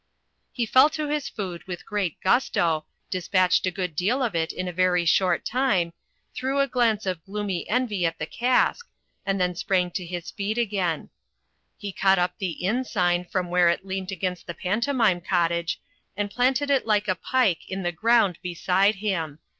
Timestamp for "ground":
17.91-18.39